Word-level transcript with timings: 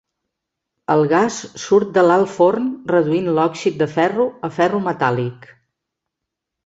El 0.93 1.03
gas 1.11 1.35
surt 1.63 1.91
de 1.97 2.05
l'alt 2.07 2.33
forn 2.37 2.65
reduint 2.93 3.29
l'òxid 3.35 3.77
de 3.83 3.89
ferro 3.99 4.29
a 4.49 4.51
ferro 4.59 4.81
metàl·lic. 4.87 5.51